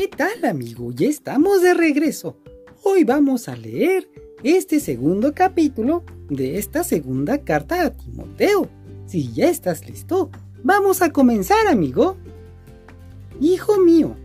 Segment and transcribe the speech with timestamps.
[0.00, 0.92] ¿Qué tal amigo?
[0.92, 2.38] Ya estamos de regreso.
[2.84, 4.10] Hoy vamos a leer
[4.42, 8.66] este segundo capítulo de esta segunda carta a Timoteo.
[9.04, 10.30] Si ya estás listo,
[10.64, 12.16] vamos a comenzar amigo.
[13.42, 14.16] Hijo mío,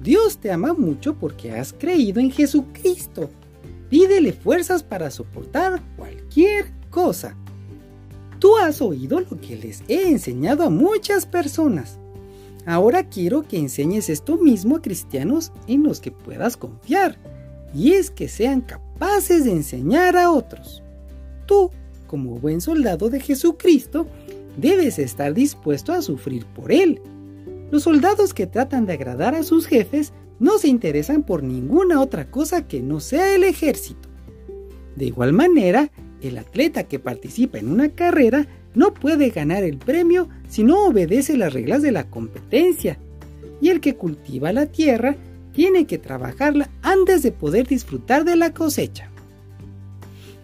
[0.00, 3.30] Dios te ama mucho porque has creído en Jesucristo.
[3.90, 7.36] Pídele fuerzas para soportar cualquier cosa.
[8.40, 12.00] Tú has oído lo que les he enseñado a muchas personas.
[12.64, 17.18] Ahora quiero que enseñes esto mismo a cristianos en los que puedas confiar,
[17.74, 20.82] y es que sean capaces de enseñar a otros.
[21.46, 21.70] Tú,
[22.06, 24.06] como buen soldado de Jesucristo,
[24.56, 27.00] debes estar dispuesto a sufrir por Él.
[27.70, 32.30] Los soldados que tratan de agradar a sus jefes no se interesan por ninguna otra
[32.30, 34.08] cosa que no sea el ejército.
[34.94, 35.90] De igual manera,
[36.20, 41.36] el atleta que participa en una carrera no puede ganar el premio si no obedece
[41.36, 42.98] las reglas de la competencia.
[43.60, 45.16] Y el que cultiva la tierra
[45.52, 49.10] tiene que trabajarla antes de poder disfrutar de la cosecha.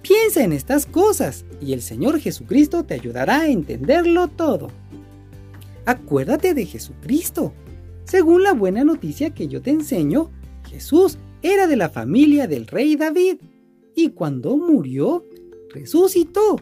[0.02, 4.70] Piensa en estas cosas y el Señor Jesucristo te ayudará a entenderlo todo.
[5.86, 7.52] Acuérdate de Jesucristo.
[8.04, 10.30] Según la buena noticia que yo te enseño,
[10.68, 13.36] Jesús era de la familia del rey David
[13.94, 15.24] y cuando murió,
[15.70, 16.60] resucitó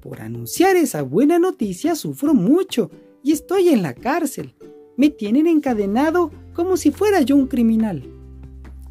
[0.00, 2.90] por anunciar esa buena noticia sufro mucho
[3.22, 4.54] y estoy en la cárcel.
[4.96, 8.04] Me tienen encadenado como si fuera yo un criminal.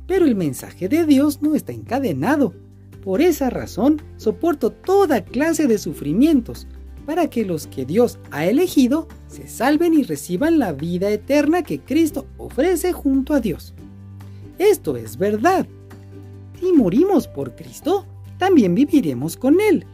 [0.08, 2.54] Pero el mensaje de Dios no está encadenado.
[3.04, 6.68] Por esa razón soporto toda clase de sufrimientos,
[7.06, 11.80] para que los que Dios ha elegido se salven y reciban la vida eterna que
[11.80, 13.74] Cristo ofrece junto a Dios.
[14.58, 15.68] Esto es verdad.
[16.60, 18.06] Si morimos por Cristo,
[18.38, 19.86] también viviremos con Él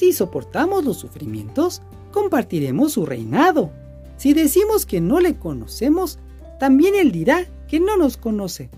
[0.00, 3.70] si soportamos los sufrimientos, compartiremos su reinado.
[4.16, 6.18] Si decimos que no le conocemos,
[6.58, 8.70] también Él dirá que no nos conoce.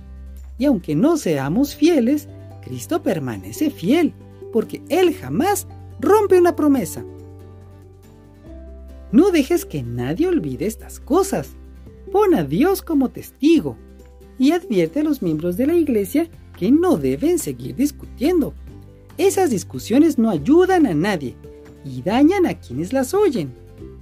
[0.59, 2.27] Y aunque no seamos fieles,
[2.65, 4.15] Cristo permanece fiel,
[4.53, 5.69] porque Él jamás
[6.01, 7.05] rompe una promesa.
[9.13, 11.51] No dejes que nadie olvide estas cosas.
[12.11, 13.77] Pon a Dios como testigo
[14.41, 18.55] y advierte a los miembros de la iglesia que no deben seguir discutiendo,
[19.27, 21.37] esas discusiones no ayudan a nadie
[21.85, 23.53] y dañan a quienes las oyen.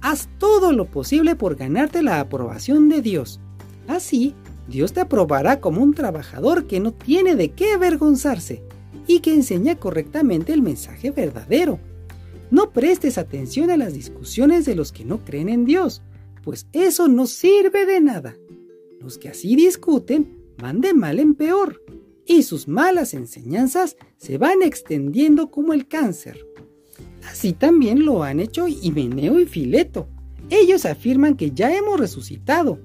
[0.01, 3.39] Haz todo lo posible por ganarte la aprobación de Dios.
[3.87, 4.33] Así,
[4.67, 8.63] Dios te aprobará como un trabajador que no tiene de qué avergonzarse
[9.07, 11.79] y que enseña correctamente el mensaje verdadero.
[12.49, 16.01] No prestes atención a las discusiones de los que no creen en Dios,
[16.43, 18.35] pues eso no sirve de nada.
[18.99, 21.81] Los que así discuten van de mal en peor
[22.31, 26.39] y sus malas enseñanzas se van extendiendo como el cáncer.
[27.29, 30.07] Así también lo han hecho Himeneo y Fileto.
[30.49, 32.79] Ellos afirman que ya hemos resucitado,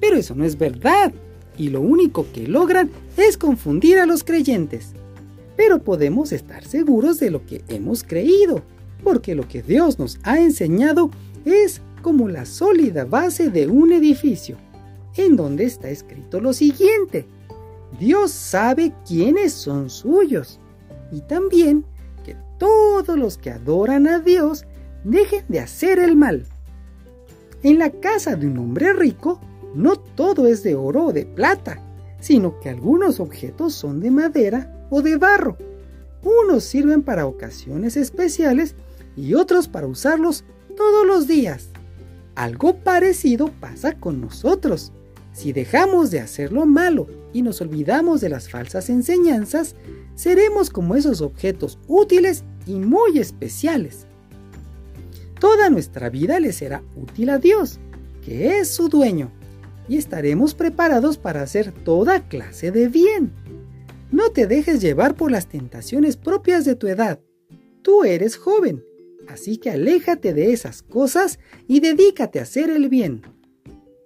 [0.00, 1.14] pero eso no es verdad,
[1.56, 4.92] y lo único que logran es confundir a los creyentes.
[5.56, 8.62] Pero podemos estar seguros de lo que hemos creído,
[9.02, 11.10] porque lo que Dios nos ha enseñado
[11.46, 14.58] es como la sólida base de un edificio,
[15.16, 17.26] en donde está escrito lo siguiente.
[17.98, 20.60] Dios sabe quiénes son suyos
[21.10, 21.84] y también
[22.24, 24.64] que todos los que adoran a Dios
[25.04, 26.46] dejen de hacer el mal.
[27.62, 29.40] En la casa de un hombre rico
[29.74, 31.80] no todo es de oro o de plata,
[32.20, 35.56] sino que algunos objetos son de madera o de barro.
[36.22, 38.74] Unos sirven para ocasiones especiales
[39.16, 40.44] y otros para usarlos
[40.76, 41.68] todos los días.
[42.34, 44.92] Algo parecido pasa con nosotros.
[45.32, 49.76] Si dejamos de hacer lo malo y nos olvidamos de las falsas enseñanzas,
[50.14, 54.06] seremos como esos objetos útiles y muy especiales.
[55.38, 57.80] Toda nuestra vida le será útil a Dios,
[58.24, 59.30] que es su dueño,
[59.88, 63.32] y estaremos preparados para hacer toda clase de bien.
[64.12, 67.20] No te dejes llevar por las tentaciones propias de tu edad.
[67.82, 68.84] Tú eres joven,
[69.28, 73.22] así que aléjate de esas cosas y dedícate a hacer el bien.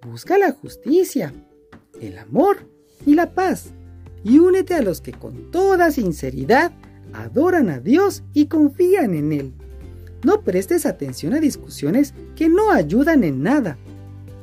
[0.04, 1.32] Busca la justicia,
[1.98, 2.68] el amor
[3.06, 3.70] y la paz,
[4.22, 6.72] y únete a los que con toda sinceridad
[7.14, 9.54] adoran a Dios y confían en Él.
[10.22, 13.78] No prestes atención a discusiones que no ayudan en nada.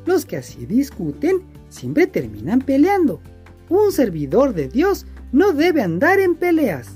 [0.07, 3.21] Los que así discuten siempre terminan peleando.
[3.69, 6.89] Un servidor de Dios no debe andar en peleas.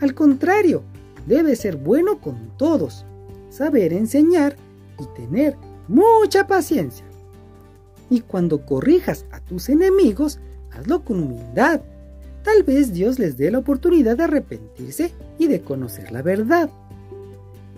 [0.00, 0.82] Al contrario,
[1.26, 3.06] debe ser bueno con todos,
[3.48, 4.56] saber enseñar
[4.98, 5.56] y tener
[5.88, 7.09] mucha paciencia.
[8.10, 10.40] Y cuando corrijas a tus enemigos,
[10.72, 11.80] hazlo con humildad.
[12.42, 16.70] Tal vez Dios les dé la oportunidad de arrepentirse y de conocer la verdad.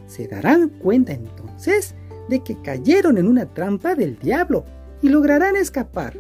[0.07, 1.95] Se darán cuenta entonces
[2.29, 4.65] de que cayeron en una trampa del diablo
[5.03, 6.15] y lograrán escapar.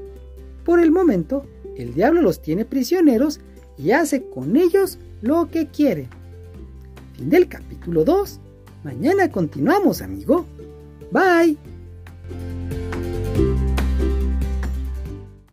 [0.64, 3.40] Por el momento, el diablo los tiene prisioneros
[3.78, 6.08] y hace con ellos lo que quiere.
[7.16, 8.40] Fin del capítulo 2.
[8.84, 10.44] Mañana continuamos, amigo.
[11.10, 11.71] Bye.